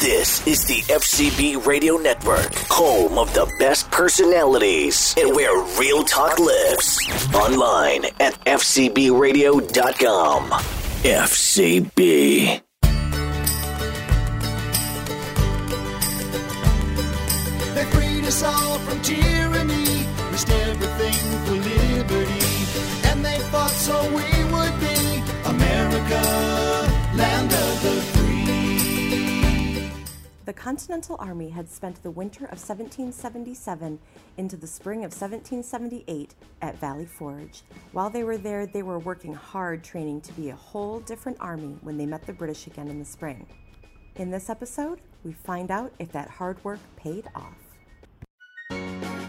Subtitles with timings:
[0.00, 6.38] This is the FCB Radio Network, home of the best personalities and where real talk
[6.38, 6.98] lives.
[7.34, 10.50] Online at FCBRadio.com.
[11.02, 12.62] FCB.
[17.74, 21.12] They freed us all from tyranny, risked everything
[21.44, 22.46] for liberty,
[23.10, 26.22] and they fought so we would be America,
[30.50, 34.00] The Continental Army had spent the winter of 1777
[34.36, 37.62] into the spring of 1778 at Valley Forge.
[37.92, 41.78] While they were there, they were working hard training to be a whole different army
[41.82, 43.46] when they met the British again in the spring.
[44.16, 49.19] In this episode, we find out if that hard work paid off.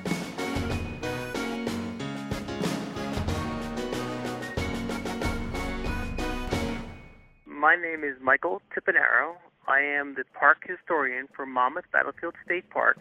[7.62, 9.36] My name is Michael Timpanaro.
[9.68, 12.98] I am the park historian for Monmouth Battlefield State Park,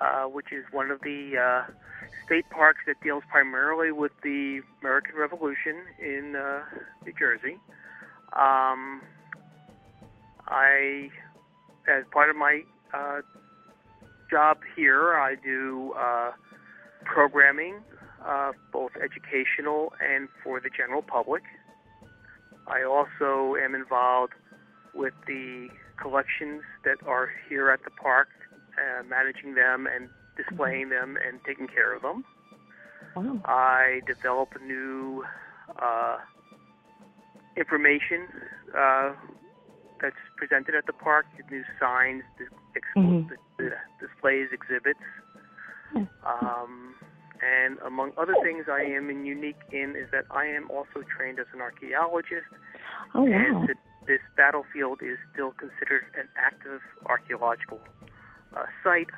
[0.00, 1.72] uh, which is one of the uh,
[2.24, 6.60] state parks that deals primarily with the American Revolution in uh,
[7.04, 7.58] New Jersey.
[8.34, 9.02] Um,
[10.46, 11.10] I,
[11.88, 12.60] as part of my
[12.94, 13.22] uh,
[14.30, 16.30] job here, I do uh,
[17.04, 17.80] programming,
[18.24, 21.42] uh, both educational and for the general public.
[22.66, 24.32] I also am involved
[24.92, 25.68] with the
[26.00, 28.28] collections that are here at the park,
[28.76, 32.24] uh, managing them and displaying them and taking care of them.
[33.14, 33.40] Wow.
[33.44, 35.24] I develop new
[35.80, 36.18] uh,
[37.56, 38.28] information
[38.76, 39.14] uh,
[40.00, 43.28] that's presented at the park, new signs, dis- ex- Mhm.
[43.58, 45.00] dis- displays, exhibits.
[46.24, 46.96] Um,
[47.42, 51.38] and among other things I am in unique in is that I am also trained
[51.38, 52.46] as an archaeologist
[53.14, 53.64] Oh, wow.
[53.68, 53.68] and
[54.06, 57.80] this battlefield is still considered an active archaeological
[58.56, 59.10] uh, site.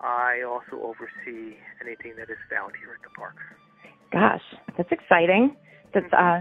[0.00, 3.36] I also oversee anything that is found here at the park.
[4.12, 4.42] Gosh,
[4.76, 5.56] that's exciting.
[5.94, 6.40] That's uh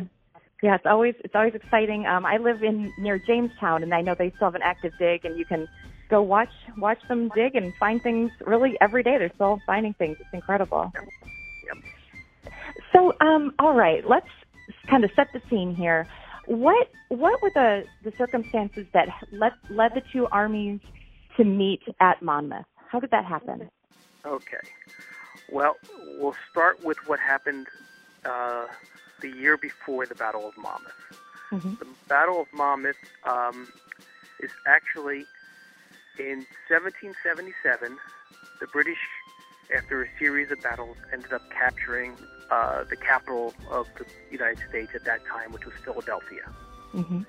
[0.63, 2.05] yeah, it's always it's always exciting.
[2.05, 5.25] Um I live in near Jamestown and I know they still have an active dig
[5.25, 5.67] and you can
[6.11, 9.17] go watch watch them dig and find things really every day.
[9.17, 10.17] They're still finding things.
[10.19, 10.91] It's incredible.
[10.93, 11.77] Yep.
[12.93, 14.27] So, um, all right, let's
[14.89, 16.05] kind of set the scene here.
[16.45, 20.81] What what were the, the circumstances that led led the two armies
[21.37, 22.65] to meet at Monmouth?
[22.89, 23.69] How did that happen?
[24.25, 24.57] Okay.
[25.51, 25.77] Well,
[26.19, 27.67] we'll start with what happened
[28.25, 28.67] uh,
[29.21, 30.91] the year before the Battle of Monmouth.
[31.51, 31.79] Mhm.
[31.79, 33.67] The Battle of Monmouth um,
[34.39, 35.25] is actually
[36.19, 37.97] in 1777.
[38.59, 38.99] The British,
[39.75, 42.15] after a series of battles, ended up capturing
[42.49, 46.43] uh, the capital of the United States at that time, which was Philadelphia.
[46.93, 47.21] Mm-hmm.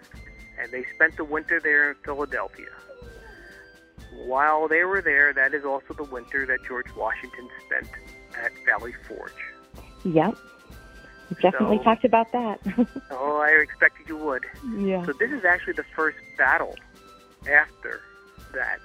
[0.61, 2.67] And they spent the winter there in Philadelphia.
[4.27, 7.89] While they were there, that is also the winter that George Washington spent
[8.39, 9.33] at Valley Forge.
[10.05, 10.37] Yep.
[11.31, 12.61] We definitely So- talked about that.
[13.11, 14.45] Oh, I expected you would.
[14.77, 15.05] yeah.
[15.07, 16.75] So this is actually the first battle
[17.51, 18.01] after
[18.53, 18.79] that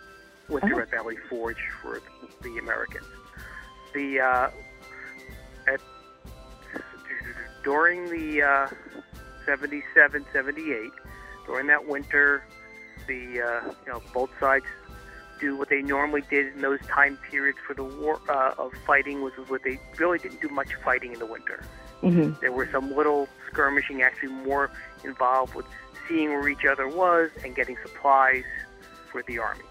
[0.50, 0.80] winter Oh.
[0.80, 2.02] at Valley Forge for
[2.42, 3.06] the Americans.
[3.94, 4.50] The uh,
[5.68, 5.82] at
[7.64, 8.68] during the uh,
[9.46, 10.92] 77, 78,
[11.46, 12.44] during that winter,
[13.08, 14.66] the uh, you know both sides
[15.40, 19.22] do what they normally did in those time periods for the war uh, of fighting,
[19.22, 21.64] which was what they really didn't do much fighting in the winter.
[22.02, 24.72] hmm There were some little skirmishing, actually more
[25.04, 25.66] involved with
[26.08, 28.44] seeing where each other was and getting supplies
[29.12, 29.64] for the army.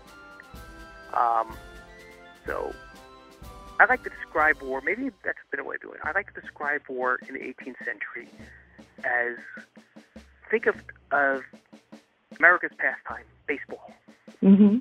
[1.14, 1.56] Um,
[2.46, 2.74] so
[3.80, 6.00] I like to describe war, maybe that's a way of doing it.
[6.06, 8.28] I like to describe war in the 18th century
[9.04, 9.36] as
[10.50, 10.76] think of,
[11.10, 11.42] of
[12.38, 13.92] America's pastime, baseball.
[14.40, 14.78] hmm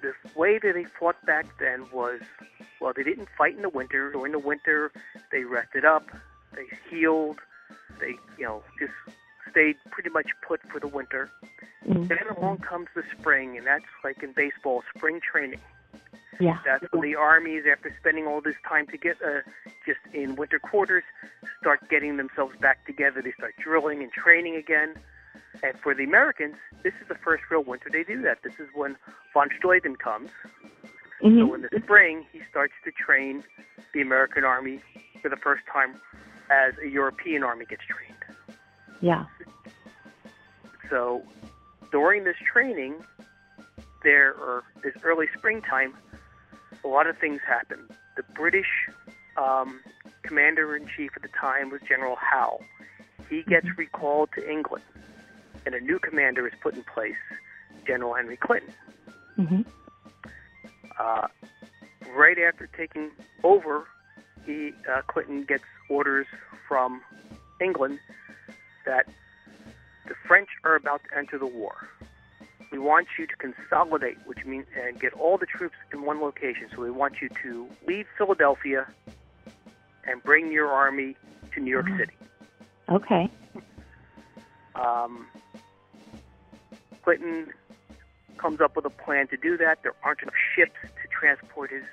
[0.00, 2.20] the way that they fought back then was
[2.80, 4.92] well they didn't fight in the winter during the winter
[5.32, 6.06] they rested up
[6.54, 7.38] they healed
[8.00, 8.92] they you know just
[9.50, 11.30] stayed pretty much put for the winter.
[11.84, 15.60] Hmm then along comes the spring and that's like in baseball spring training.
[16.40, 16.58] Yeah.
[16.64, 19.40] that's when the armies after spending all this time to get uh,
[19.84, 21.02] just in winter quarters
[21.60, 23.20] start getting themselves back together.
[23.22, 24.94] They start drilling and training again.
[25.62, 26.54] And for the Americans,
[26.84, 28.42] this is the first real winter they do that.
[28.44, 28.96] This is when
[29.34, 30.30] von Steuben comes,
[31.20, 33.42] hmm so in the spring, he starts to train
[33.92, 34.80] the American army
[35.20, 35.96] for the first time
[36.50, 38.17] as a European army gets trained.
[39.00, 39.24] Yeah.
[40.90, 41.22] So
[41.92, 42.94] during this training,
[44.02, 45.94] there or this early springtime,
[46.84, 47.88] a lot of things happen.
[48.16, 48.66] The British
[49.36, 49.80] um,
[50.22, 52.60] commander in chief at the time was General Howe.
[53.28, 54.84] He gets recalled to England,
[55.66, 57.14] and a new commander is put in place,
[57.86, 58.74] General Henry Clinton.
[59.36, 59.60] hmm
[60.98, 61.28] Uh,
[62.14, 63.10] right after taking
[63.44, 63.86] over,
[64.44, 66.26] he uh, Clinton gets orders
[66.66, 67.00] from
[67.60, 67.98] England
[68.88, 69.06] that
[70.06, 71.88] the French are about to enter the war.
[72.72, 76.68] We want you to consolidate, which means and get all the troops in one location.
[76.74, 78.86] So we want you to leave Philadelphia
[80.06, 81.16] and bring your army
[81.52, 82.14] to New York City.
[82.88, 83.30] Okay.
[84.74, 85.26] Um,
[87.02, 87.52] Clinton
[88.38, 89.82] comes up with a plan to do that.
[89.82, 91.84] There aren't enough ships to transport his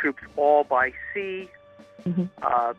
[0.00, 1.48] troops all by sea.
[2.02, 2.74] hmm Uh,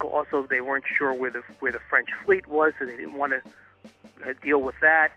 [0.00, 3.32] also, they weren't sure where the where the French fleet was, so they didn't want
[3.32, 3.42] to
[4.28, 5.12] uh, deal with that.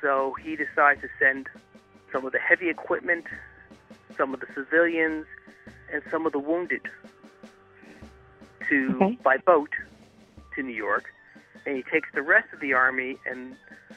[0.00, 1.48] So he decides to send
[2.12, 3.24] some of the heavy equipment,
[4.16, 5.26] some of the civilians,
[5.92, 6.82] and some of the wounded
[8.68, 9.18] to Okay.
[9.22, 9.70] by boat
[10.54, 11.04] to New York,
[11.66, 13.56] and he takes the rest of the army and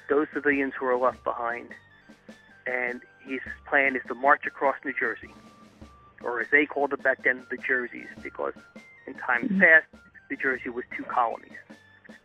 [0.10, 1.70] those civilians who are left behind,
[2.66, 5.34] and his plan is to march across New Jersey,
[6.22, 8.54] or as they called it back then, the Jerseys, because
[9.08, 9.86] in times past,
[10.30, 11.52] New Jersey was two colonies.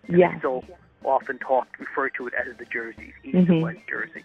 [0.09, 0.37] Yeah.
[0.39, 0.65] still
[1.05, 3.63] often talked, refer to it as the Jerseys, East and Mhm.
[3.63, 4.25] West Jersey.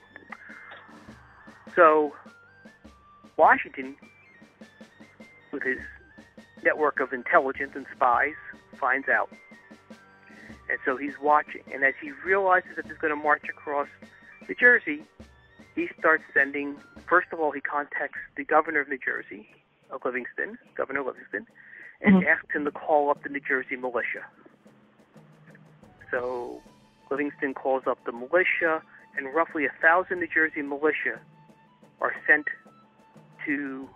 [1.75, 2.15] So,
[3.37, 3.95] Washington,
[5.51, 5.79] with his
[6.63, 8.35] network of intelligence and spies,
[8.75, 9.31] finds out.
[10.69, 11.63] And so he's watching.
[11.71, 13.87] And as he realizes that he's going to march across
[14.47, 15.05] New Jersey,
[15.75, 16.75] he starts sending,
[17.07, 19.53] first of all, he contacts the governor of New Jersey,
[19.91, 21.47] of Livingston, Governor Livingston,
[22.01, 22.27] and Mhm.
[22.27, 24.25] asks him to call up the New Jersey militia.
[26.11, 26.61] So
[27.09, 28.81] Livingston calls up the militia,
[29.15, 31.19] and roughly a thousand New Jersey militia
[31.99, 32.47] are sent
[33.45, 33.89] to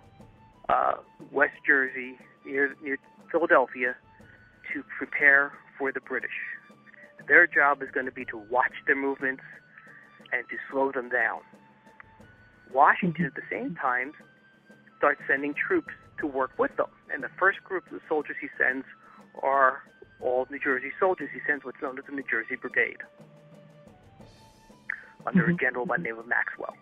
[0.70, 0.96] uh,
[1.32, 2.98] West Jersey near near
[3.32, 3.96] Philadelphia
[4.72, 6.32] to prepare for the British.
[7.28, 9.44] Their job is going to be to watch their movements
[10.32, 11.42] and to slow them down.
[12.72, 14.14] Washington, at the same time,
[14.98, 16.90] starts sending troops to work with them.
[17.14, 18.86] And the first group of soldiers he sends
[19.44, 19.84] are
[20.22, 21.30] all New Jersey soldiers.
[21.34, 23.02] He sends what's known as the New Jersey Brigade
[25.26, 25.60] under a Mhm.
[25.60, 26.76] general by the name of Maxwell.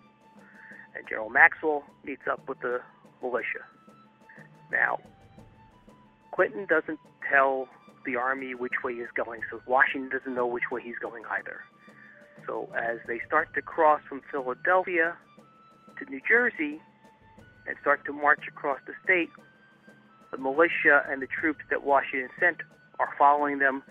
[0.96, 2.82] And General Maxwell meets up with the
[3.22, 3.66] militia.
[4.72, 5.00] Now,
[6.32, 7.00] Clinton doesn't
[7.30, 7.68] tell
[8.06, 11.64] the army which way he's going, so Washington doesn't know which way he's going either.
[12.46, 15.18] So as they start to cross from Philadelphia
[15.98, 16.82] to New Jersey
[17.69, 19.30] and start to march across the state,
[20.31, 22.57] the militia and the troops that Washington sent
[23.00, 23.83] are following them.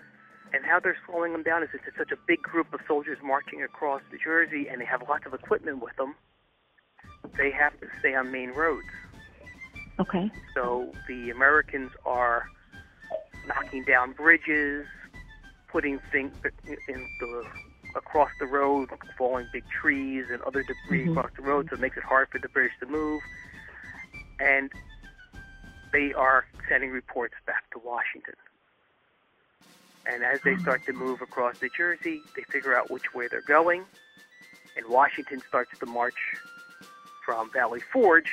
[0.53, 3.63] And how they're slowing them down is it's such a big group of soldiers marching
[3.63, 6.15] across New Jersey and they have lots of equipment with them.
[7.37, 8.89] They have to stay on main roads.
[10.01, 10.31] Okay.
[10.55, 12.47] So the Americans are
[13.47, 14.87] knocking down bridges,
[15.71, 16.33] putting things
[16.89, 17.45] in the
[17.95, 21.13] across the road, falling big trees and other debris Mhm.
[21.13, 23.23] across the road, so it makes it hard for the British to move.
[24.41, 24.71] And
[25.93, 28.35] they are sending reports back to Washington.
[30.07, 33.43] And as they start to move across New Jersey, they figure out which way they're
[33.43, 33.85] going.
[34.77, 36.15] And Washington starts the march
[37.25, 38.31] from Valley Forge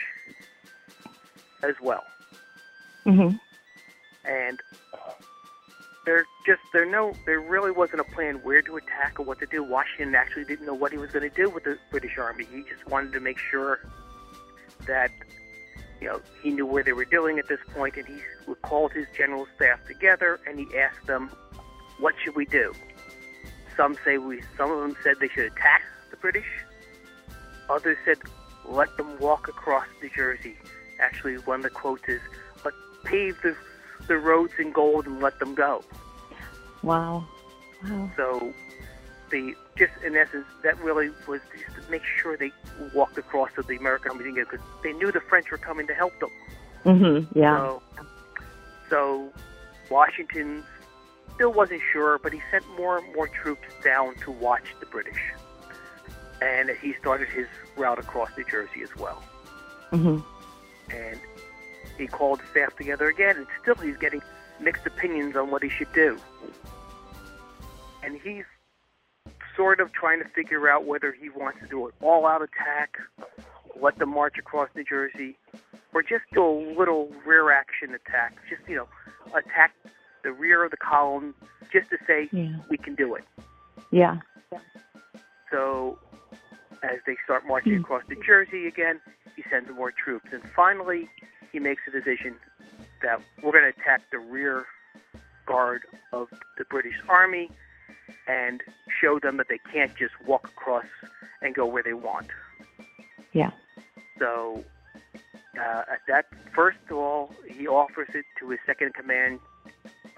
[1.63, 2.03] as well.
[3.03, 3.31] hmm
[4.25, 4.59] And
[6.05, 9.45] there just there no there really wasn't a plan where to attack or what to
[9.47, 9.63] do.
[9.63, 12.45] Washington actually didn't know what he was going to do with the British Army.
[12.51, 13.79] He just wanted to make sure
[14.87, 15.11] that
[16.01, 18.21] you know he knew where they were doing at this point, and he
[18.61, 21.29] called his general staff together and he asked them,
[21.99, 22.73] "What should we do?"
[23.77, 24.41] Some say we.
[24.57, 26.47] Some of them said they should attack the British.
[27.69, 28.17] Others said,
[28.65, 30.57] "Let them walk across New Jersey."
[30.99, 32.21] Actually, one of the quotes is,
[32.63, 32.73] "Let
[33.03, 33.55] pave the
[34.07, 35.83] the roads in gold and let them go."
[36.83, 37.27] Wow.
[37.83, 38.11] Wow.
[38.15, 38.53] So,
[39.29, 41.41] the just in essence, that really was
[41.89, 42.51] make sure they
[42.93, 46.13] walked across to the American army because they knew the French were coming to help
[46.19, 46.29] them.
[46.83, 47.57] hmm Yeah.
[47.57, 47.81] So,
[48.89, 49.33] so
[49.89, 50.63] Washington
[51.35, 55.21] still wasn't sure, but he sent more and more troops down to watch the British,
[56.41, 59.21] and he started his route across New Jersey as well.
[59.91, 60.19] Mm-hmm.
[60.95, 61.19] And
[61.97, 64.21] he called staff together again, and still he's getting
[64.59, 66.17] mixed opinions on what he should do.
[68.03, 68.45] And he's
[69.55, 72.97] sort of trying to figure out whether he wants to do an all-out attack,
[73.81, 75.37] let them march across New Jersey,
[75.93, 78.35] or just do a little rear action attack.
[78.49, 78.87] Just you know,
[79.33, 79.73] attack
[80.23, 81.33] the rear of the column,
[81.71, 82.57] just to say Yeah.
[82.69, 83.23] we can do it.
[83.91, 84.19] Yeah.
[85.51, 85.99] So,
[86.83, 87.49] as they start hmm.
[87.49, 88.99] marching across New Jersey again,
[89.35, 90.27] he sends more troops.
[90.31, 91.09] And finally,
[91.51, 92.35] he makes a decision
[93.01, 94.65] that we're going to attack the rear
[95.45, 97.49] guard of the British Army
[98.27, 98.61] and
[99.01, 100.85] show them that they can't just walk across
[101.41, 102.27] and go where they want.
[103.33, 103.51] Yeah.
[104.19, 104.63] So
[105.59, 109.39] uh, at that, first of all, he offers it to his second in command,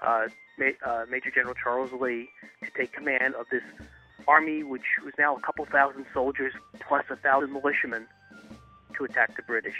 [0.02, 2.28] uh, Ma- uh, Major General Charles Lee,
[2.62, 3.62] to take command of this
[4.26, 8.06] army, which was now a couple thousand soldiers plus a thousand militiamen,
[8.96, 9.76] to attack the British.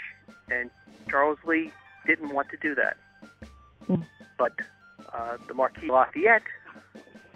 [0.49, 0.69] And
[1.09, 1.71] Charles Lee
[2.05, 2.97] didn't want to do that.
[3.89, 4.05] Mm.
[4.37, 4.53] But
[5.13, 6.43] uh, the Marquis Lafayette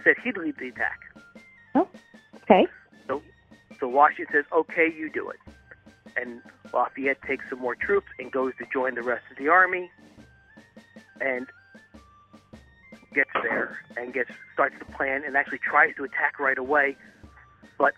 [0.04, 1.00] said he'd lead the attack.
[1.76, 1.88] Oh,
[2.44, 2.68] Okay.
[3.08, 3.22] So,
[3.80, 5.40] so Washington says, okay, you do it.
[6.16, 6.42] And
[6.74, 9.90] Lafayette takes some more troops and goes to join the rest of the army
[11.22, 11.48] and
[13.14, 16.96] gets there and gets starts to plan and actually tries to attack right away,
[17.78, 17.94] but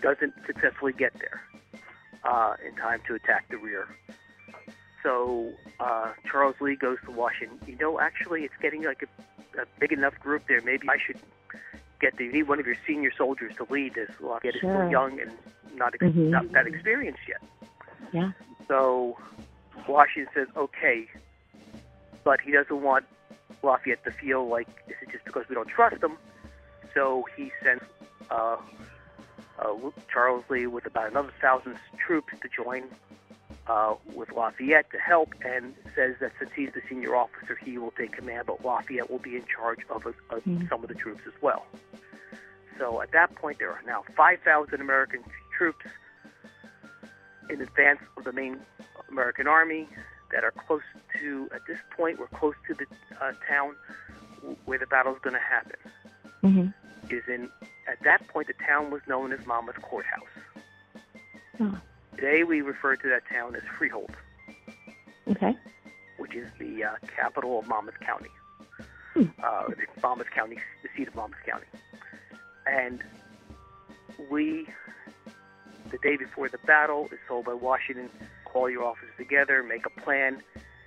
[0.00, 1.40] doesn't successfully get there
[2.24, 3.88] uh, in time to attack the rear.
[5.02, 7.58] So uh, Charles Lee goes to Washington.
[7.66, 9.22] You know, actually, it's getting like a,
[9.58, 10.60] a big enough group there.
[10.62, 11.18] Maybe I should
[12.00, 14.10] get the, you need one of your senior soldiers to lead this.
[14.20, 14.74] Lafayette is Sure.
[14.74, 15.30] still young and
[15.74, 16.30] not, ex- Mhm.
[16.30, 17.42] not that experienced yet.
[18.12, 18.32] Yeah.
[18.68, 19.18] So
[19.86, 21.08] Washington says, okay,
[22.24, 23.04] but he doesn't want
[23.62, 26.16] Lafayette to feel like this is just because we don't trust him.
[26.94, 27.82] So he sends
[28.30, 28.56] uh,
[29.58, 29.74] uh,
[30.12, 32.84] Charles Lee with about another thousand troops to join
[33.70, 37.92] uh, with Lafayette to help, and says that since he's the senior officer, he will
[37.92, 40.68] take command, but Lafayette will be in charge of, of Mhm.
[40.68, 41.64] some of the troops as well.
[42.78, 45.22] So at that point, there are now 5,000 American
[45.56, 45.86] troops
[47.48, 48.58] in advance of the main
[49.08, 49.88] American army
[50.32, 50.82] that are close
[51.20, 52.86] to, at this point, we're close to the
[53.20, 53.76] uh, town
[54.64, 55.78] where the battle is going to happen.
[56.40, 56.66] hmm
[57.14, 57.42] Is in
[57.86, 60.34] at that point the town was known as Monmouth Courthouse.
[61.60, 61.78] Oh.
[62.20, 64.10] Today we refer to that town as Freehold,
[65.26, 65.56] Okay.
[66.18, 68.28] which is the uh, capital of Monmouth County.
[69.14, 69.24] Hmm.
[69.42, 69.64] Uh,
[70.02, 71.64] Monmouth County, the seat of Monmouth County.
[72.66, 73.02] And
[74.30, 74.66] we,
[75.90, 78.10] the day before the battle, is told by Washington,
[78.44, 80.42] call your officers together, make a plan,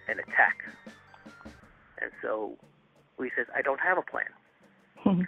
[0.07, 0.57] and attack.
[1.99, 2.57] And so
[3.17, 4.25] Lee says, I don't have a plan.
[5.03, 5.27] Mhm.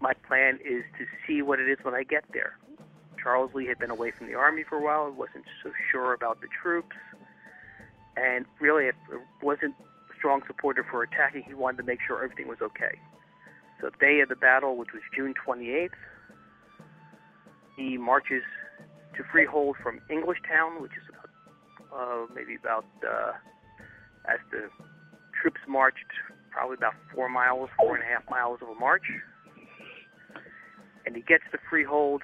[0.00, 2.56] My plan is to see what it is when I get there.
[3.22, 6.40] Charles Lee had been away from the army for a while, wasn't so sure about
[6.40, 6.96] the troops,
[8.16, 8.94] and really it
[9.42, 11.42] wasn't a strong supporter for attacking.
[11.42, 12.98] He wanted to make sure everything was okay.
[13.80, 15.90] So the day of the battle, which was June 28th,
[17.76, 18.42] he marches
[19.16, 21.30] to Freehold from Englishtown, which is about
[21.92, 23.32] uh, maybe about uh,
[24.28, 24.68] as the
[25.40, 25.98] troops marched,
[26.50, 29.02] probably about four miles, four and a half miles of a march.
[31.06, 32.22] And he gets to Freehold,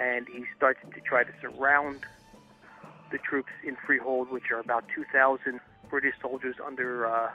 [0.00, 2.00] and he starts to try to surround
[3.12, 5.60] the troops in Freehold, which are about 2,000
[5.90, 7.30] British soldiers under uh,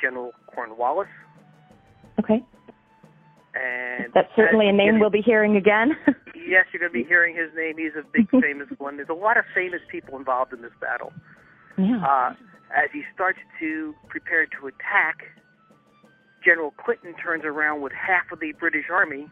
[0.00, 1.08] General Cornwallis.
[2.20, 2.44] Okay.
[3.54, 5.96] And That's certainly a name we'll be hearing again.
[6.46, 7.78] Yes, you're going to be hearing his name.
[7.78, 8.98] He's a big famous one.
[8.98, 11.10] There's a lot of famous people involved in this battle.
[11.78, 12.04] yeah.
[12.04, 12.34] Uh,
[12.76, 15.24] as he starts to prepare to attack,
[16.44, 19.26] General Clinton turns around with half of the British army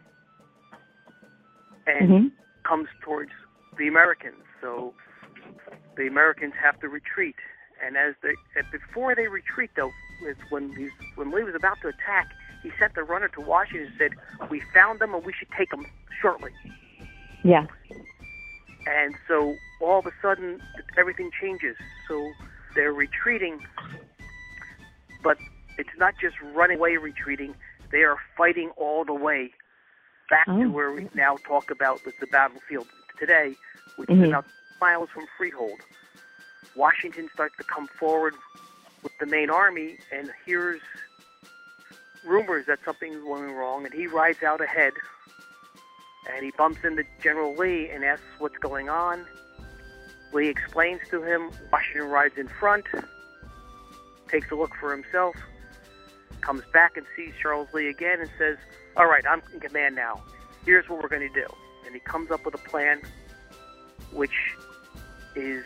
[1.85, 2.27] and hmm
[2.63, 3.31] comes towards
[3.77, 4.43] the Americans.
[4.61, 4.93] So
[5.97, 7.35] the Americans have to retreat.
[7.85, 8.33] And as they,
[8.71, 9.91] before they retreat, though,
[10.27, 12.29] is when he's, when Lee was about to attack,
[12.61, 15.69] he sent the runner to Washington and said, "We found them, and we should take
[15.69, 15.85] them
[16.21, 16.51] shortly."
[17.43, 17.67] Yeah.
[18.87, 20.61] And so all of a sudden,
[20.97, 21.75] everything changes.
[22.07, 22.31] So
[22.73, 23.59] they're retreating,
[25.23, 25.37] but
[25.77, 27.53] it's not just running away retreating.
[27.91, 29.51] They are fighting all the way
[30.33, 30.63] back Oh.
[30.63, 32.87] to where we now talk about with the battlefield
[33.19, 33.55] today,
[33.97, 34.23] which Mhm.
[34.23, 34.45] is about
[34.81, 35.79] miles from Freehold.
[36.73, 38.33] Washington starts to come forward
[39.03, 40.81] with the main army and hears
[42.25, 44.93] rumors that something's going wrong, and he rides out ahead
[46.31, 49.27] and he bumps into General Lee and asks what's going on.
[50.31, 51.51] Lee explains to him.
[51.71, 52.87] Washington rides in front,
[54.29, 55.35] takes a look for himself,
[56.43, 58.57] comes back and sees Charles Lee again and says,
[58.97, 60.21] All right, I'm in command now.
[60.65, 61.47] Here's what we're going to do.
[61.85, 63.01] And he comes up with a plan
[64.11, 64.55] which
[65.35, 65.63] is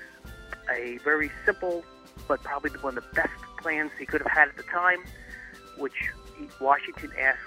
[0.71, 1.83] a very simple,
[2.27, 4.99] but probably one of the best plans he could have had at the time,
[5.77, 6.11] which
[6.61, 7.41] Washington asks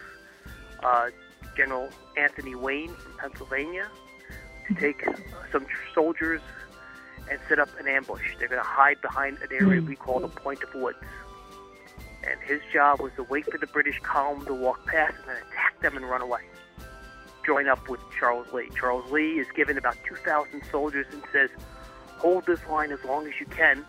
[0.83, 1.11] uh,
[1.57, 3.89] General Anthony Wayne from Pennsylvania
[4.69, 5.05] to take
[5.53, 6.41] some soldiers
[7.31, 8.23] and set up an ambush.
[8.39, 10.99] They're going to hide behind an area we call the Point of Woods.
[12.29, 15.37] And his job was to wait for the British column to walk past and then
[15.37, 16.43] attack them and run away.
[17.47, 18.69] Join up with Charles Lee.
[18.79, 21.51] Charles Lee is given about 2,000 soldiers and says,
[22.19, 23.85] hold this line as long as you can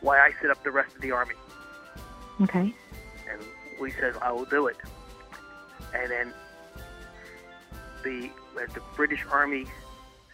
[0.00, 1.34] while I set up the rest of the army.
[2.42, 2.74] Okay.
[3.30, 3.42] And
[3.80, 4.76] Lee says, I will do it.
[5.94, 6.34] And then
[8.02, 8.30] the
[8.74, 9.66] the British army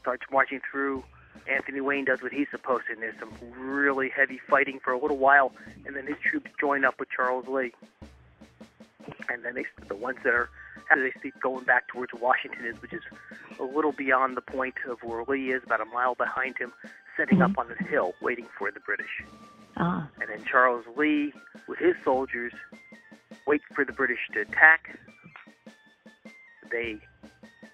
[0.00, 1.04] starts marching through
[1.50, 4.98] Anthony Wayne does what he's supposed to, and there's some really heavy fighting for a
[4.98, 5.52] little while,
[5.86, 7.72] and then his troops join up with Charles Lee.
[9.28, 10.48] And then they, the ones that are
[10.90, 13.02] after they see going back towards Washington is, which is
[13.58, 16.72] a little beyond the point of where Lee is, about a mile behind him,
[17.16, 19.22] setting up on this hill, waiting for the British.
[19.76, 20.08] Ah.
[20.20, 21.32] And then Charles Lee,
[21.68, 22.52] with his soldiers,
[23.46, 24.98] wait for the British to attack.
[26.70, 26.98] They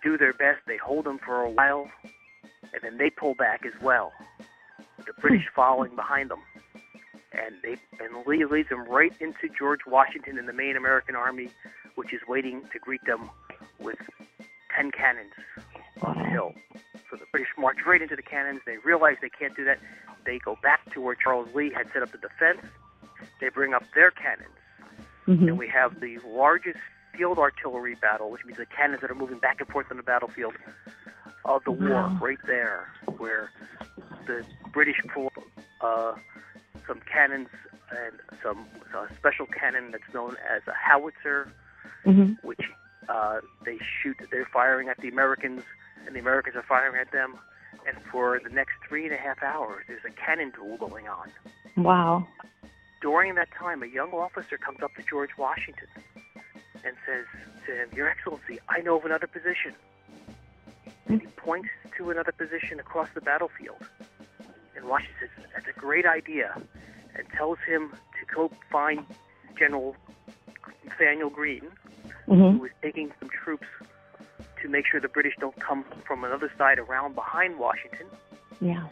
[0.03, 0.61] do their best.
[0.67, 1.91] They hold them for a while,
[2.73, 4.13] and then they pull back as well.
[4.99, 6.41] The British following behind them,
[7.33, 11.51] and they and Lee leads them right into George Washington and the main American army,
[11.95, 13.31] which is waiting to greet them
[13.79, 13.99] with
[14.75, 15.33] ten cannons
[16.03, 16.55] on the hill.
[17.11, 18.61] So the British march right into the cannons.
[18.67, 19.79] They realize they can't do that.
[20.25, 22.61] They go back to where Charles Lee had set up the defense.
[23.41, 24.57] They bring up their cannons,
[25.27, 25.49] Mhm.
[25.49, 26.79] and we have the largest
[27.17, 30.03] field artillery battle, which means the cannons that are moving back and forth on the
[30.03, 30.55] battlefield
[31.45, 32.19] of the war, Wow.
[32.21, 32.89] right there,
[33.19, 33.51] where
[34.27, 35.33] the British pull
[35.81, 36.15] uh,
[36.87, 37.49] some cannons
[37.91, 38.13] and
[38.43, 41.51] some a special cannon that's known as a howitzer,
[42.05, 42.43] Mhm.
[42.43, 42.61] which
[43.09, 44.17] uh, they shoot.
[44.31, 45.63] They're firing at the Americans,
[46.07, 47.39] and the Americans are firing at them.
[47.89, 51.31] And for the next three and a half hours, there's a cannon duel going on.
[51.77, 52.27] Wow.
[53.01, 55.89] During that time, a young officer comes up to George Washington
[56.85, 57.27] and says
[57.67, 59.75] to him, Your Excellency, I know of another position.
[61.07, 63.87] And he points to another position across the battlefield.
[64.77, 66.61] And Washington says, That's a great idea,
[67.15, 69.05] and tells him to go find
[69.59, 69.97] General
[70.85, 71.71] Nathaniel Greene,
[72.27, 72.61] who Mhm.
[72.61, 73.67] was taking some troops
[74.63, 78.07] to make sure the British don't come from another side around behind Washington
[78.61, 78.87] Yeah.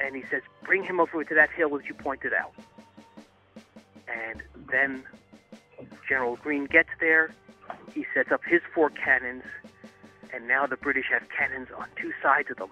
[0.00, 2.52] and he says, "Bring him over to that hill as you pointed out."
[4.08, 5.04] And then
[6.08, 7.30] General Greene gets there.
[7.92, 9.44] He sets up his four cannons,
[10.32, 12.70] and now the British have cannons on two sides of them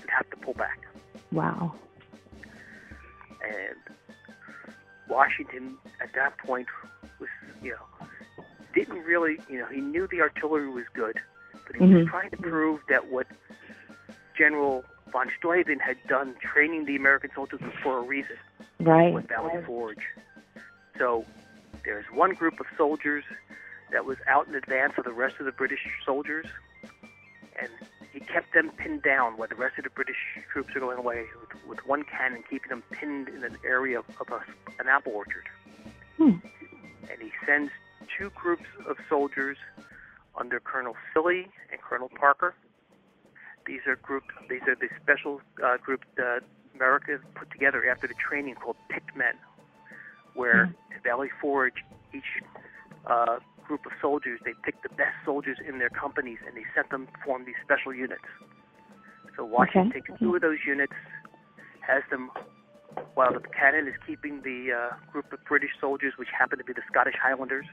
[0.00, 0.78] and have to pull back.
[1.32, 1.74] Wow.
[3.42, 3.76] And
[5.08, 6.68] Washington, at that point,
[7.18, 7.28] was
[7.62, 8.06] you know
[8.74, 11.18] didn't really you know he knew the artillery was good,
[11.66, 12.08] but he was Mhm.
[12.08, 13.26] trying to prove that what
[14.36, 18.36] General von Steuben had done training the American soldiers was for a reason.
[18.80, 19.14] Right.
[19.14, 20.04] with Valley Forge.
[20.98, 21.24] So
[21.84, 23.24] there's one group of soldiers
[23.92, 26.46] that was out in advance of the rest of the British soldiers,
[27.60, 27.68] and
[28.12, 30.16] he kept them pinned down while the rest of the British
[30.52, 34.04] troops are going away with, with one cannon, keeping them pinned in an area of,
[34.20, 35.44] of a, an apple orchard.
[36.16, 36.36] Hmm.
[37.10, 37.70] And he sends
[38.16, 39.56] two groups of soldiers
[40.36, 42.54] under Colonel Cilley and Colonel Parker.
[43.66, 44.24] These are group.
[44.48, 46.42] These are the special uh, group that
[46.74, 49.34] America put together after the training called picked men,
[50.34, 52.42] where at Valley Forge, each
[53.06, 56.90] uh, group of soldiers they picked the best soldiers in their companies and they sent
[56.90, 58.28] them to form these special units.
[59.36, 60.00] So Washington Okay.
[60.00, 60.92] takes two of those units,
[61.80, 62.30] has them
[63.14, 66.72] while the cannon is keeping the uh, group of British soldiers, which happen to be
[66.72, 67.66] the Scottish Highlanders,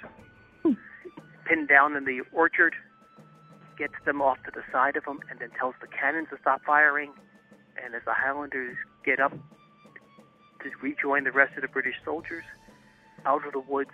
[1.46, 2.74] pinned down in the orchard,
[3.78, 6.62] gets them off to the side of them, and then tells the cannons to stop
[6.66, 7.14] firing.
[7.84, 9.34] And as the Highlanders get up
[10.64, 12.44] to rejoin the rest of the British soldiers,
[13.26, 13.92] out of the woods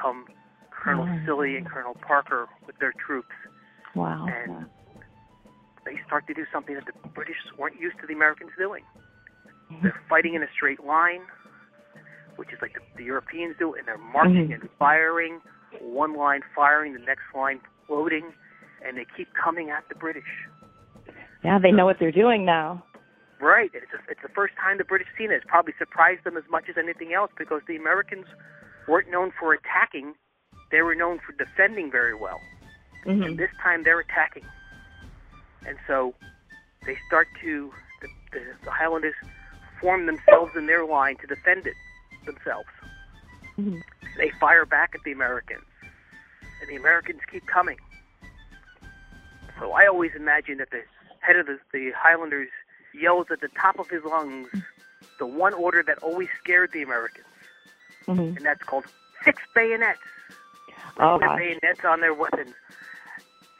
[0.00, 0.26] come
[0.70, 1.26] Colonel Oh.
[1.26, 3.34] Cilley and Colonel Parker with their troops,
[3.94, 4.26] Wow.
[4.28, 4.66] and
[5.84, 8.84] they start to do something that the British weren't used to the Americans doing.
[9.82, 11.22] They're fighting in a straight line,
[12.36, 14.60] which is like the, the Europeans do, and they're marching Mhm.
[14.60, 15.40] and firing,
[15.80, 18.32] one line firing, the next line loading,
[18.84, 20.46] and they keep coming at the British.
[21.42, 22.82] Yeah, they know what they're doing now.
[23.40, 23.70] Right.
[23.72, 25.34] It's, a, it's the first time the British seen it.
[25.36, 28.26] It's probably surprised them as much as anything else because the Americans
[28.86, 30.14] weren't known for attacking.
[30.70, 32.40] They were known for defending very well.
[33.04, 33.24] Mhm.
[33.24, 34.44] And this time they're attacking.
[35.66, 36.14] And so
[36.84, 39.14] they start to, the, the, the Highlanders
[39.80, 41.74] form themselves in their line to defend it
[42.26, 42.68] themselves.
[43.56, 43.82] Mhm.
[44.16, 45.64] They fire back at the Americans.
[46.60, 47.78] And the Americans keep coming.
[49.60, 50.82] So I always imagine that the
[51.20, 52.50] head of the, the Highlanders
[52.94, 54.48] yells at the top of his lungs
[55.18, 57.26] the one order that always scared the Americans,
[58.06, 58.36] Mhm.
[58.36, 58.84] and that's called
[59.22, 60.00] fix bayonets.
[61.00, 61.38] Oh, gosh.
[61.38, 62.54] bayonets on their weapons.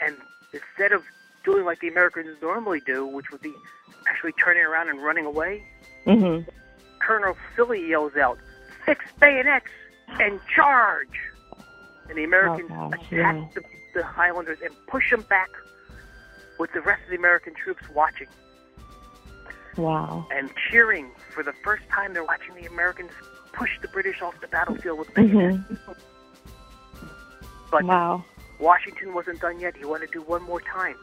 [0.00, 0.16] And
[0.52, 1.04] instead of
[1.44, 3.54] doing like the Americans normally do, which would be
[4.08, 5.62] actually turning around and running away,
[6.06, 6.48] Mhm.
[7.00, 8.38] Colonel Cilley yells out,
[8.84, 9.70] "Fix bayonets
[10.20, 11.20] and charge!"
[12.08, 13.48] And the Americans Oh, gosh, attack yeah.
[13.54, 13.62] the,
[13.94, 15.50] the Highlanders and push them back,
[16.58, 18.28] with the rest of the American troops watching
[19.78, 20.26] Wow.
[20.30, 21.10] and cheering.
[21.32, 23.12] For the first time, they're watching the Americans
[23.52, 25.58] push the British off the battlefield with bayonets.
[25.70, 25.96] Mhm.
[27.70, 28.24] But Wow.
[28.58, 29.76] Washington wasn't done yet.
[29.76, 30.96] He wanted to do one more time.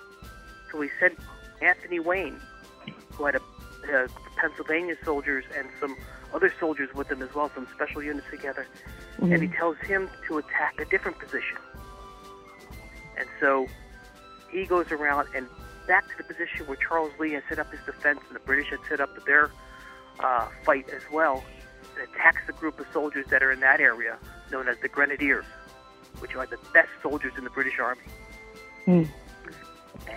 [0.72, 1.18] So he sent
[1.62, 2.40] Anthony Wayne
[3.14, 3.42] who had a,
[3.94, 5.96] uh, Pennsylvania soldiers and some
[6.34, 8.68] other soldiers with him as well, some special units together,
[9.22, 9.32] Mm-hmm.
[9.32, 11.58] and he tells him to attack a different position.
[13.18, 13.68] And so
[14.50, 15.48] he goes around and
[15.88, 18.70] back to the position where Charles Lee had set up his defense and the British
[18.70, 19.52] had set up their
[20.20, 21.44] uh, fight as well,
[22.00, 24.18] and attacks the group of soldiers that are in that area,
[24.52, 25.46] known as the Grenadiers,
[26.20, 28.02] which are the best soldiers in the British Army.
[28.88, 29.08] Mm.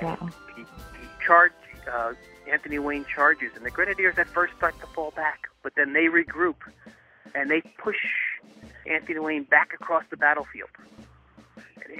[0.00, 0.28] And Wow.
[0.56, 1.54] he, he charged,
[1.90, 2.12] uh,
[2.50, 6.06] Anthony Wayne charges, and the Grenadiers at first start to fall back, but then they
[6.06, 6.56] regroup
[7.34, 7.96] and they push
[8.86, 10.70] Anthony Wayne back across the battlefield.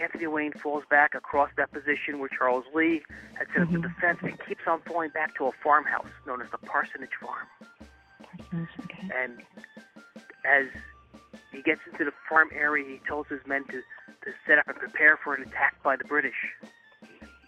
[0.01, 3.03] Anthony Wayne falls back across that position where Charles Lee
[3.35, 6.51] had set up the defense and keeps on falling back to a farmhouse known as
[6.51, 7.47] the Parsonage Farm.
[8.81, 9.11] Okay.
[9.15, 9.43] And
[10.45, 10.67] as
[11.53, 14.77] he gets into the farm area, he tells his men to, to set up and
[14.77, 16.37] prepare for an attack by the British.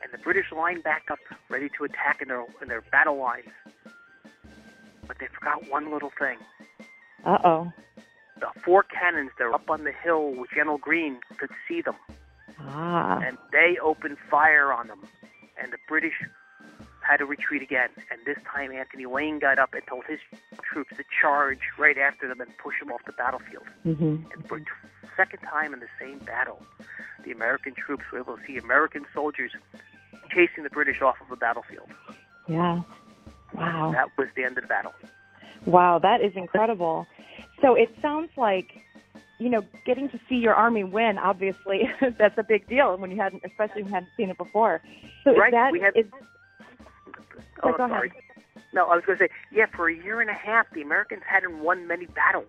[0.03, 3.51] And the British line back up, ready to attack in their in their battle lines.
[5.07, 6.39] But they forgot one little thing.
[7.25, 7.73] Uh oh.
[8.41, 11.97] The four cannons that are up on the hill with General Greene could see them,
[12.69, 13.21] Ah.
[13.25, 15.01] and they opened fire on them.
[15.63, 16.15] And the British
[17.03, 17.89] had to retreat again.
[18.11, 20.21] And this time, Anthony Wayne got up and told his
[20.63, 23.67] troops to charge right after them and push them off the battlefield.
[23.85, 24.33] Mhm.
[24.33, 24.67] And for the
[25.17, 26.65] second time in the same battle,
[27.25, 29.53] the American troops were able to see American soldiers
[30.31, 31.91] chasing the British off of the battlefield.
[32.47, 32.83] Yeah.
[33.53, 33.91] Wow.
[33.93, 34.95] That was the end of the battle.
[35.67, 37.07] Wow, that is incredible.
[37.61, 38.81] So it sounds like,
[39.41, 41.19] you know, getting to see your army win.
[41.19, 44.81] Obviously, that's a big deal when you hadn't, especially when you hadn't seen it before.
[45.25, 46.07] So Right, that we had- is-
[47.63, 48.09] Oh, go sorry.
[48.09, 48.23] ahead.
[48.73, 51.23] No, I was going to say, yeah, for a year and a half, the Americans
[51.27, 52.49] hadn't won many battles,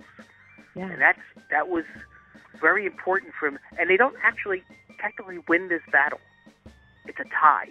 [0.76, 0.90] yeah.
[0.90, 1.84] and that's that was
[2.62, 3.60] very important for them.
[3.80, 4.62] And they don't actually
[5.02, 6.20] technically win this battle;
[7.08, 7.70] it's a tie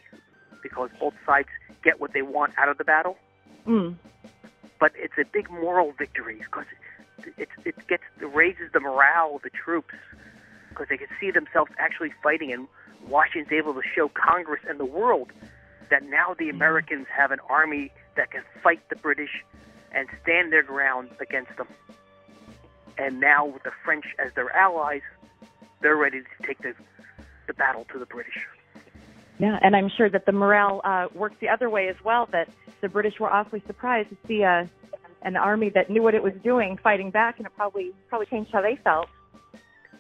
[0.62, 1.48] because both sides
[1.85, 3.16] get what they want out of the battle.
[3.66, 3.94] Mm.
[4.80, 6.64] but it's a big moral victory because
[7.37, 9.94] it, it, gets it raises the morale of the troops
[10.68, 12.68] because they can see themselves actually fighting, and
[13.09, 15.33] Washington's able to show Congress and the world
[15.90, 19.44] that now the Americans have an army that can fight the British
[19.92, 21.66] and stand their ground against them.
[22.96, 25.02] And now with the French as their allies,
[25.83, 26.74] they're ready to take the
[27.46, 28.46] the battle to the British.
[29.40, 32.28] Yeah, and I'm sure that the morale uh, works the other way as well.
[32.30, 32.48] That
[32.80, 34.68] the British were awfully surprised to see a
[35.22, 38.50] an army that knew what it was doing fighting back, and it probably probably changed
[38.52, 39.09] how they felt.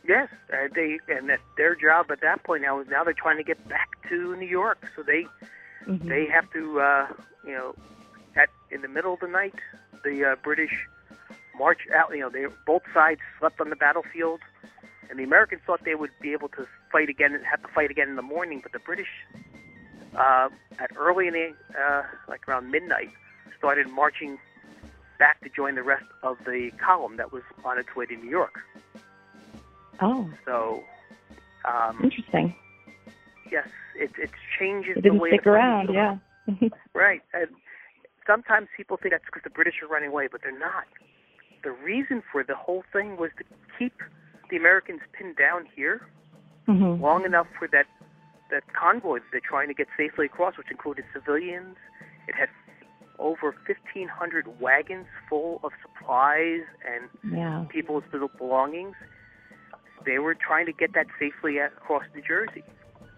[0.06, 3.36] Yes, uh, they and that their job at that point now is now they're trying
[3.36, 5.26] to get back to New York, so they
[5.86, 6.08] Mhm.
[6.08, 7.06] they have to uh,
[7.44, 7.74] you know
[8.36, 9.54] at in the middle of the night
[10.04, 10.86] the uh, British
[11.56, 12.10] march out.
[12.12, 14.40] You know, they both sides slept on the battlefield,
[15.08, 17.90] and the Americans thought they would be able to fight again and have to fight
[17.90, 19.08] again in the morning, but the British
[20.16, 23.10] uh, at early in the uh, like around midnight
[23.58, 24.38] started marching
[25.20, 28.28] back to join the rest of the column that was on its way to New
[28.28, 28.58] York.
[30.02, 30.82] Oh, So,
[31.68, 32.54] um, interesting.
[33.52, 35.90] yes, it, it changes It the didn't way stick the around.
[35.92, 36.16] Yeah.
[36.94, 37.22] Right.
[37.32, 37.48] And
[38.26, 40.86] sometimes people think that's because the British are running away, but they're not.
[41.62, 43.44] The reason for the whole thing was to
[43.78, 43.92] keep
[44.50, 46.00] the Americans pinned down here
[46.66, 47.86] hmm long enough for that
[48.50, 51.76] that convoy that they're trying to get safely across, which included civilians.
[52.26, 52.48] It had
[53.20, 57.64] over 1,500 wagons full of supplies and Yeah.
[57.68, 58.04] people's
[58.38, 58.96] belongings.
[60.04, 62.64] They were trying to get that safely across New Jersey.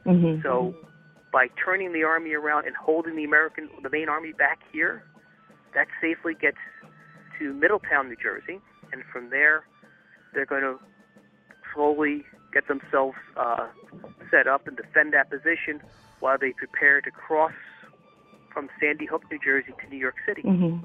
[0.05, 0.75] hmm So
[1.33, 5.05] by turning the army around and holding the American, the main army back here,
[5.75, 6.59] that safely gets
[7.39, 8.61] to Middletown, New Jersey,
[8.93, 9.65] and from there,
[10.35, 10.79] they're going to
[11.73, 13.69] slowly get themselves uh,
[14.31, 15.81] set up and defend that position
[16.21, 17.53] while they prepare to cross
[18.53, 20.43] from Sandy Hook, New Jersey, to New York City.
[20.43, 20.79] hmm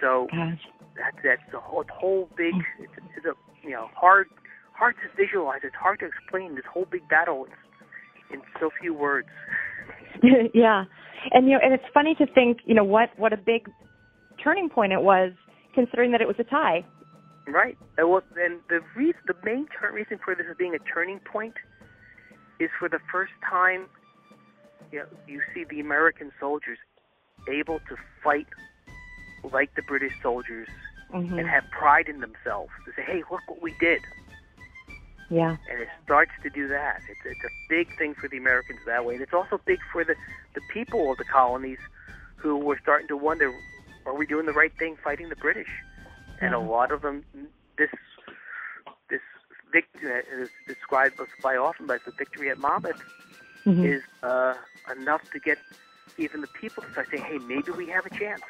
[0.00, 0.58] So Gosh.
[0.96, 2.54] that's that's the whole, whole big.
[2.78, 3.34] It's, it's a
[3.66, 4.28] you know hard
[4.72, 5.60] hard to visualize.
[5.62, 7.46] It's hard to explain this whole big battle
[8.30, 9.28] in, in so few words.
[10.54, 10.84] yeah,
[11.32, 13.68] and you know, and it's funny to think, you know, what what a big
[14.42, 15.32] turning point it was,
[15.74, 16.84] considering that it was a tie.
[17.46, 17.76] Right.
[17.98, 21.20] And well, and the reason, the main turn reason for this as being a turning
[21.20, 21.54] point
[22.58, 23.86] is for the first time,
[24.92, 26.78] you know, you see the American soldiers
[27.48, 28.46] able to fight
[29.52, 30.68] like the British soldiers
[31.10, 34.00] hmm and have pride in themselves to say, "Hey, look what we did."
[35.28, 35.56] Yeah.
[35.70, 37.02] and it starts to do that.
[37.08, 40.04] It's, it's a big thing for the Americans that way, and it's also big for
[40.04, 40.14] the
[40.54, 41.78] the people of the colonies
[42.36, 43.52] who were starting to wonder,
[44.06, 45.68] are we doing the right thing fighting the British?
[46.40, 47.24] And a lot of them,
[47.76, 47.90] this
[49.10, 49.20] this
[49.72, 53.02] victory is described by often as the victory at Monmouth
[53.66, 53.84] Mhm.
[53.84, 54.54] is uh,
[54.90, 55.58] enough to get
[56.18, 58.42] even the people to start saying, hey, maybe we have a chance.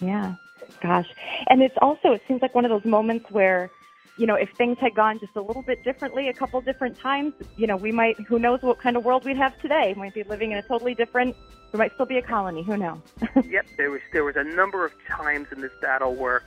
[0.00, 0.34] Yeah.
[0.82, 1.08] Gosh.
[1.48, 3.70] And it's also, it seems like one of those moments where,
[4.16, 7.34] you know, if things had gone just a little bit differently a couple different times,
[7.56, 9.92] you know, we might, who knows what kind of world we'd have today.
[9.94, 11.36] We might be living in a totally different,
[11.70, 12.62] there might still be a colony.
[12.62, 13.00] Who knows?
[13.48, 16.42] yep, there was there was a number of times in this battle where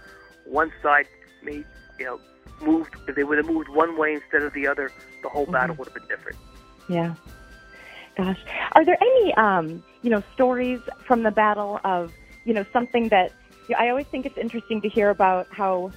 [0.46, 1.08] one side
[1.42, 1.66] made,
[1.98, 2.20] you know,
[2.62, 4.92] moved, if they would have moved one way instead of the other,
[5.22, 6.38] the whole battle would have been different.
[6.88, 7.16] Yeah.
[8.18, 8.40] Gosh.
[8.74, 12.12] Are there any, um, you know, stories from the battle of,
[12.46, 13.32] you know, something that,
[13.68, 15.92] you know, I always think it's interesting to hear about how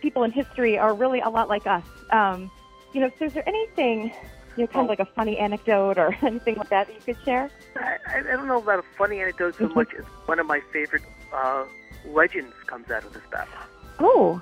[0.00, 1.84] people in history are really a lot like us.
[2.10, 2.50] Um,
[2.92, 4.12] you know, so is there anything,
[4.56, 7.24] you know, kind of like a funny anecdote or anything like that that you could
[7.24, 7.50] share?
[7.76, 11.02] I, I don't know about a funny anecdote so much as one of my favorite
[11.34, 11.64] uh,
[12.06, 13.52] legends comes out of this battle.
[13.98, 14.40] Oh,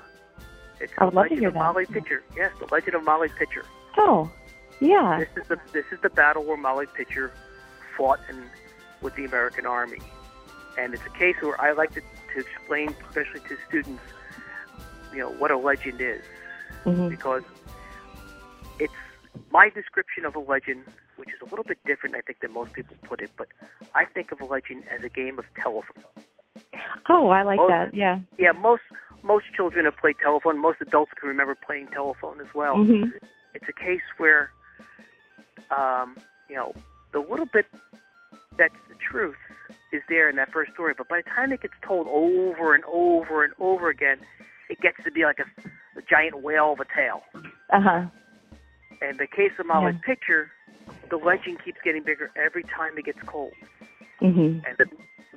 [0.79, 1.55] It's I would the love to legend hear of.
[1.55, 2.23] Molly Pitcher.
[2.35, 3.65] Yes, the legend of Molly Pitcher.
[3.97, 4.29] oh,
[4.79, 5.19] yeah.
[5.19, 7.31] This is the this is the battle where Molly Pitcher
[7.97, 8.43] fought in
[9.01, 9.99] with the American Army,
[10.77, 14.01] and it's a case where I like to, to explain, especially to students,
[15.13, 16.21] you know, what a legend is,
[16.83, 17.43] hmm because
[18.79, 18.93] it's
[19.51, 20.83] my description of a legend,
[21.17, 23.31] which is a little bit different, I think, than most people put it.
[23.37, 23.47] But
[23.93, 26.03] I think of a legend as a game of telephone.
[27.09, 27.93] Oh, I like Oh, that.
[27.93, 28.19] Yeah.
[28.37, 28.81] Yeah, most
[29.23, 30.59] most children have played telephone.
[30.59, 32.75] Most adults can remember playing telephone as well.
[32.83, 33.03] hmm
[33.53, 34.51] it's a case where,
[35.75, 36.15] um,
[36.49, 36.73] you know,
[37.13, 37.65] the little bit
[38.57, 39.35] that's the truth
[39.91, 42.83] is there in that first story, but by the time it gets told over and
[42.85, 44.17] over and over again,
[44.69, 47.21] it gets to be like a, a giant whale of a tale.
[47.71, 48.05] Uh huh.
[49.01, 50.15] And the case of Molly's Yeah.
[50.15, 50.51] Pitcher,
[51.09, 53.53] the legend keeps getting bigger every time it gets cold.
[54.19, 54.85] hmm And the,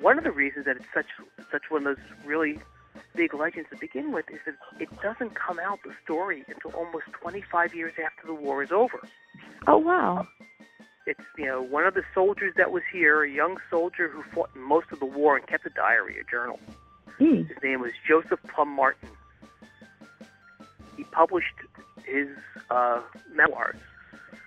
[0.00, 1.06] one of the reasons that it's such
[1.50, 2.60] such one of those really
[3.14, 7.04] big legends to begin with is that it doesn't come out the story until almost
[7.12, 9.00] 25 years after the war is over.
[9.66, 10.26] Oh, wow.
[11.06, 14.50] It's you know one of the soldiers that was here, a young soldier who fought
[14.54, 16.60] in most of the war and kept a diary, a journal.
[17.18, 17.48] Mm.
[17.48, 19.08] His name was Joseph Plum Martin.
[20.96, 21.54] He published
[22.04, 22.28] his
[22.70, 23.00] uh,
[23.32, 23.76] memoirs,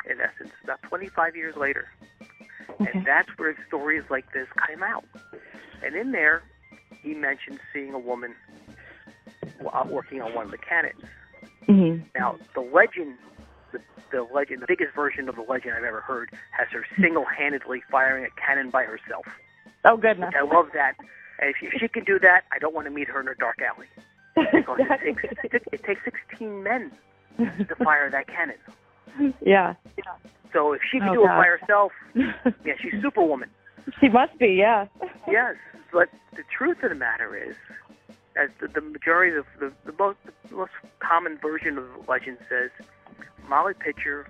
[0.10, 1.88] in essence, about 25 years later,
[2.80, 2.92] Okay.
[2.94, 5.06] and that's where stories like this came out.
[5.84, 6.44] And in there,
[7.02, 8.36] he mentioned seeing a woman
[9.90, 11.02] working on one of the cannons.
[11.66, 13.18] hmm Now, the legend,
[13.72, 13.80] the,
[14.12, 18.26] the legend, the biggest version of the legend I've ever heard, has her single-handedly firing
[18.26, 19.26] a cannon by herself.
[19.86, 20.34] Oh, goodness.
[20.40, 20.94] I love that.
[21.40, 23.36] And if, if she can do that, I don't want to meet her in a
[23.36, 23.88] dark alley
[24.36, 26.92] because it takes it, takes- 16 men
[27.38, 28.58] to fire that cannon.
[29.46, 29.74] yeah.
[30.54, 31.92] So if she can Oh, do it by herself,
[32.66, 33.50] yeah, she's Superwoman.
[34.00, 34.88] She must be, yeah.
[35.28, 35.56] Yes,
[35.92, 37.56] but the truth of the matter is,
[38.36, 40.18] as the, the majority of the, the most
[40.50, 42.70] the most common version of the legend says,
[43.48, 44.28] Molly Pitcher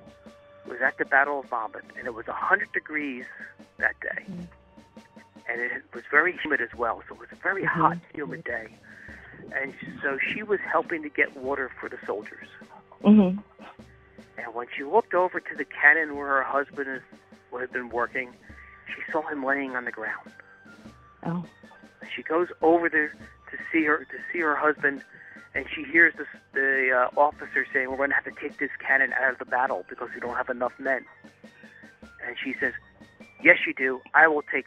[0.67, 3.25] was at the Battle of Monmouth, and it was 100 degrees
[3.77, 7.01] that day, and it was very humid as well.
[7.07, 8.67] So it was a very hot, humid day,
[9.55, 12.47] and so she was helping to get water for the soldiers.
[13.03, 13.39] hmm
[14.37, 17.01] And when she looked over to the cannon where her husband is,
[17.59, 18.33] had been working,
[18.95, 20.32] she saw him laying on the ground.
[21.25, 21.45] Oh.
[22.15, 23.10] She goes over there
[23.51, 25.04] to see her to see her husband,
[25.56, 28.71] and she hears this, the uh, officer saying, "We're going to have to take this
[28.86, 31.06] cannon out of the battle because we don't have enough men."
[32.25, 32.73] And she says,
[33.43, 34.01] "Yes, you do.
[34.13, 34.65] I will take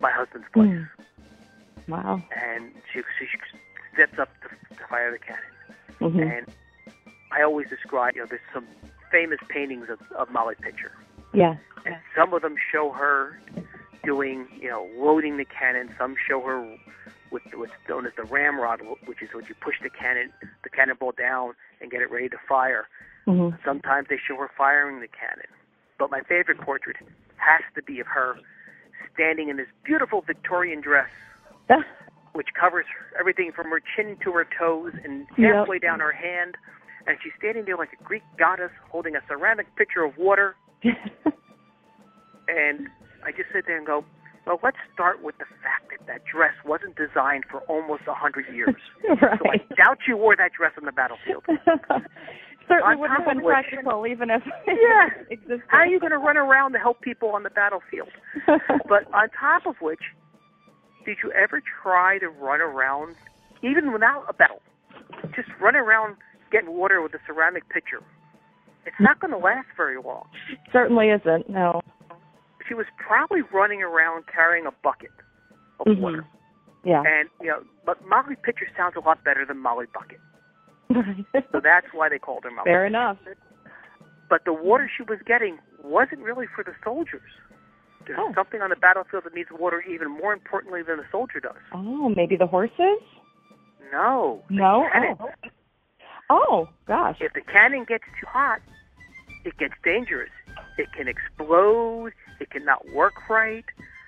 [0.00, 0.88] my husband's place." Mm.
[1.88, 2.22] Wow.
[2.36, 3.26] And she, she
[3.94, 6.12] steps up to, to fire the cannon.
[6.12, 6.46] hmm And
[7.32, 8.66] I always describe, you know, there's some
[9.10, 10.92] famous paintings of, of Molly Pitcher.
[11.36, 11.56] Yeah.
[11.84, 13.38] And some of them show her
[14.02, 15.94] doing, you know, loading the cannon.
[15.98, 16.76] Some show her
[17.30, 20.32] with what's known as the ramrod, which is when you push the cannon,
[20.64, 22.88] the cannonball down and get it ready to fire.
[23.26, 25.46] hmm Sometimes they show her firing the cannon.
[25.98, 26.96] But my favorite portrait
[27.36, 28.36] has to be of her
[29.14, 31.10] standing in this beautiful Victorian dress,
[32.32, 32.86] which covers
[33.18, 35.54] everything from her chin to her toes and Yep.
[35.54, 36.56] halfway down her hand.
[37.06, 40.54] And she's standing there like a Greek goddess holding a ceramic pitcher of water.
[42.48, 42.86] And
[43.24, 44.04] I just sit there and go,
[44.46, 48.46] well, let's start with the fact that that dress wasn't designed for almost a 100
[48.54, 48.74] years.
[49.02, 49.68] So I right.
[49.76, 51.42] doubt you wore that dress on the battlefield.
[52.68, 55.08] Certainly wouldn't have been which- practical, even if Yeah.
[55.28, 55.62] it existed.
[55.68, 58.08] How are you going to run around to help people on the battlefield?
[58.46, 60.02] But on top of which,
[61.04, 63.16] did you ever try to run around,
[63.62, 64.62] even without a battle,
[65.34, 66.16] just run around
[66.52, 68.02] getting water with a ceramic pitcher?
[68.86, 70.24] It's not going to last very long.
[70.72, 71.50] Certainly isn't.
[71.50, 71.82] No.
[72.68, 75.10] She was probably running around carrying a bucket
[75.80, 76.00] of Mhm.
[76.00, 76.24] water.
[76.84, 77.02] Yeah.
[77.04, 80.20] And, you know, but Molly Pitcher sounds a lot better than Molly Bucket.
[81.52, 82.64] So that's why they called her Molly.
[82.70, 83.18] Fair enough.
[84.28, 87.28] But the water she was getting wasn't really for the soldiers.
[88.06, 88.32] There's Oh.
[88.34, 91.56] something on the battlefield that needs water even more importantly than the soldier does.
[91.72, 93.02] Oh, maybe the horses?
[93.92, 94.42] No.
[94.48, 94.88] No.
[94.94, 95.30] Oh.
[96.30, 97.18] Oh, gosh.
[97.20, 98.60] If the cannon gets too hot,
[99.44, 100.30] it gets dangerous.
[100.78, 102.12] It can explode.
[102.40, 103.64] It cannot work right.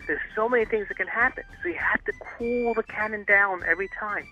[0.06, 1.44] There's so many things that can happen.
[1.62, 4.26] So you have to cool the cannon down every time.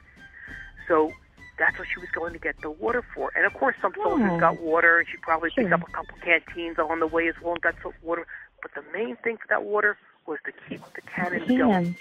[0.88, 1.12] So
[1.58, 3.30] that's what she was going to get the water for.
[3.36, 4.40] And of course, some soldiers Oh.
[4.40, 7.54] got water, and she probably picked up a couple canteens along the way as well
[7.54, 8.26] and got some water.
[8.62, 9.96] But the main thing for that water
[10.26, 11.94] was to keep the cannon going.
[11.94, 11.96] Cans.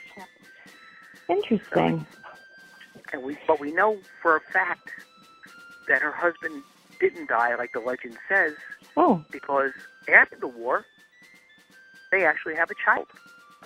[1.29, 2.05] Interesting.
[3.13, 4.89] And we, but we know for a fact
[5.87, 6.63] that her husband
[6.99, 8.53] didn't die, like the legend says,
[8.97, 9.71] Oh, because
[10.13, 10.85] after the war,
[12.11, 13.07] they actually have a child.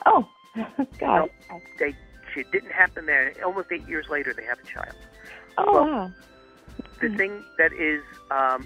[0.06, 0.28] oh,
[1.00, 1.30] God.
[1.78, 1.94] They,
[2.36, 3.34] it didn't happen there.
[3.46, 4.96] Almost eight years later, they have a child.
[5.58, 6.12] Oh, well, wow.
[7.02, 8.02] The thing that is,
[8.32, 8.66] um,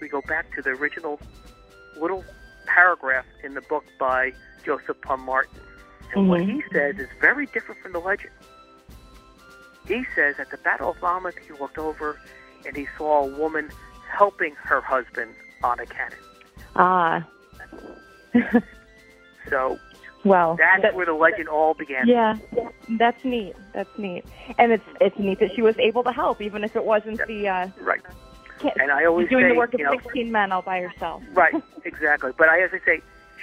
[0.00, 1.20] we go back to the original
[1.98, 2.24] little
[2.66, 4.32] paragraph in the book by
[4.64, 5.60] Joseph Plumb Martin.
[6.14, 6.52] And what Mhm.
[6.52, 8.32] he says is very different from the legend.
[9.86, 12.18] He says at the Battle of Monmouth, he looked over
[12.68, 13.70] and he saw a woman
[14.08, 16.18] helping her husband on a cannon.
[16.76, 17.26] Ah.
[19.50, 19.78] So
[20.24, 22.06] well, that's that- where the legend all began.
[22.06, 22.36] yeah,
[22.90, 23.54] that's neat.
[23.72, 24.24] That's neat.
[24.58, 27.48] And it's it's neat that she was able to help, even if it wasn't the
[27.48, 28.02] uh, Right.
[28.78, 31.22] And I always doing say, the work of you know, 16 men all by herself.
[31.32, 31.54] Right,
[31.86, 32.32] exactly.
[32.36, 33.00] But I, as I say,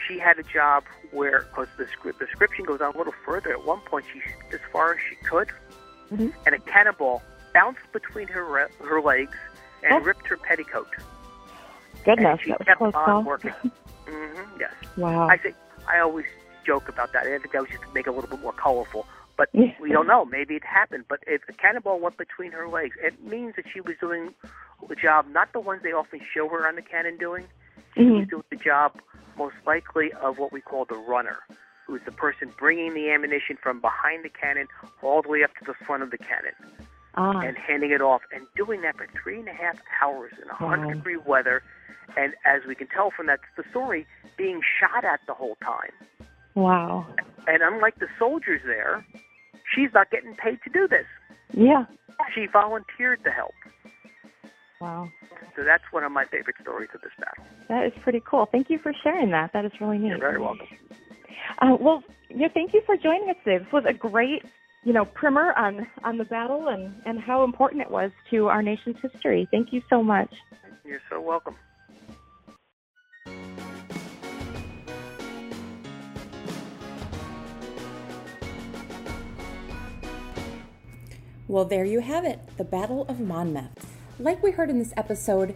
[0.08, 3.52] she had a job where, because the script, description goes on a little further.
[3.52, 4.22] At one point, she
[4.54, 5.48] as far as she could,
[6.12, 6.32] Mhm.
[6.46, 7.24] and a cannonball
[7.56, 9.36] bounced between her re- her legs
[9.82, 10.00] and Oh.
[10.02, 10.90] ripped her petticoat.
[12.04, 13.24] Goodness, and she that was kept close on call.
[13.24, 13.52] working.
[14.08, 14.74] hmm yes.
[14.98, 15.28] Wow.
[15.28, 15.56] I think
[15.88, 16.26] I always
[16.66, 17.24] joke about that.
[17.26, 19.08] I think that was just to make it a little bit more colorful.
[19.38, 19.74] But Yeah.
[19.80, 20.26] we don't know.
[20.26, 21.06] Maybe it happened.
[21.08, 24.34] But if the cannonball went between her legs, it means that she was doing
[24.88, 27.46] the job, not the ones they often show her on the cannon doing.
[27.96, 28.30] She was Mhm.
[28.30, 29.00] doing the job
[29.38, 31.40] most likely of what we call the runner,
[31.88, 34.68] who's the person bringing the ammunition from behind the cannon
[35.02, 36.54] all the way up to the front of the cannon
[37.18, 37.40] Ah.
[37.40, 40.54] and handing it off and doing that for three and a half hours in a
[40.54, 40.94] hundred Wow.
[40.94, 41.64] degree weather.
[42.18, 44.06] And as we can tell from that the story,
[44.38, 45.92] being shot at the whole time.
[46.56, 47.06] Wow.
[47.48, 49.06] And unlike the soldiers there,
[49.74, 51.06] she's not getting paid to do this.
[51.54, 51.86] Yeah.
[52.34, 53.54] She volunteered to help.
[54.82, 55.10] Wow.
[55.56, 57.46] So that's one of my favorite stories of this battle.
[57.70, 58.46] That is pretty cool.
[58.46, 59.54] Thank you for sharing that.
[59.54, 60.10] That is really neat.
[60.10, 60.68] You're very welcome.
[61.60, 63.64] Uh, well, yeah, thank you for joining us today.
[63.64, 64.44] This was a great,
[64.86, 68.62] you know, primer on on the battle and and how important it was to our
[68.62, 69.48] nation's history.
[69.52, 70.32] Thank you so much.
[70.86, 71.56] You're so welcome.
[81.48, 83.98] Well, there you have it the Battle of Monmouth.
[84.20, 85.56] Like we heard in this episode,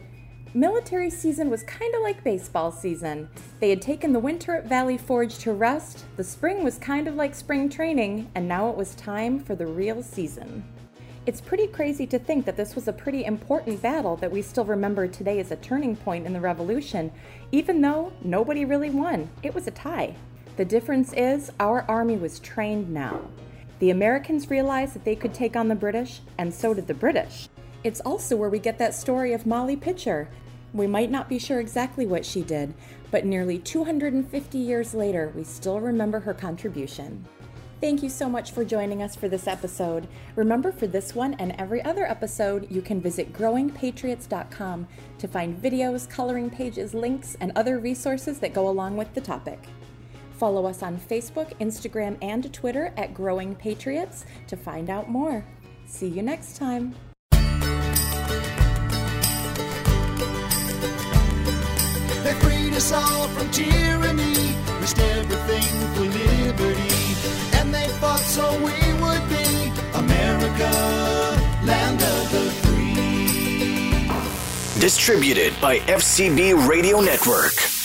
[0.53, 3.29] military season was kind of like baseball season.
[3.59, 7.15] They had taken the winter at Valley Forge to rest, the spring was kind of
[7.15, 10.63] like spring training, and now it was time for the real season.
[11.25, 14.65] It's pretty crazy to think that this was a pretty important battle that we still
[14.65, 17.11] remember today as a turning point in the Revolution,
[17.51, 19.29] even though nobody really won.
[19.43, 20.15] It was a tie.
[20.57, 23.21] The difference is our army was trained now.
[23.77, 27.47] The Americans realized that they could take on the British, and so did the British.
[27.83, 30.29] It's also where we get that story of Molly Pitcher.
[30.73, 32.73] We might not be sure exactly what she did,
[33.11, 37.25] but nearly 250 years later, we still remember her contribution.
[37.81, 40.09] Thank you so much for joining us for this episode.
[40.35, 44.87] Remember, for this one and every other episode, you can visit growingpatriots.com
[45.17, 49.63] to find videos, coloring pages, links, and other resources that go along with the topic.
[50.33, 55.45] Follow us on Facebook, Instagram, and Twitter at Growing Patriots to find out more.
[55.85, 56.95] See you next time.
[62.79, 66.95] Us all from tyranny, risked everything for liberty.
[67.57, 70.71] And they fought so we would be America,
[71.65, 74.09] land of the free.
[74.79, 77.78] Distributed by FCB Radio Network.